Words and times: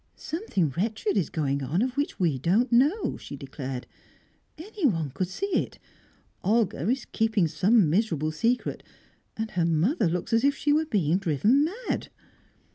"Something 0.15 0.71
wretched 0.71 1.15
is 1.15 1.29
going 1.29 1.61
on 1.61 1.83
of 1.83 1.95
which 1.95 2.19
we 2.19 2.39
don't 2.39 2.71
know," 2.71 3.17
she 3.17 3.35
declared. 3.37 3.85
"Anyone 4.57 5.11
could 5.11 5.27
see 5.27 5.53
it. 5.55 5.77
Olga 6.43 6.89
is 6.89 7.05
keeping 7.05 7.47
some 7.47 7.87
miserable 7.87 8.31
secret, 8.31 8.81
and 9.37 9.51
her 9.51 9.65
mother 9.67 10.09
looks 10.09 10.33
as 10.33 10.43
if 10.43 10.55
she 10.55 10.73
were 10.73 10.85
being 10.87 11.19
driven 11.19 11.63
mad." 11.63 12.09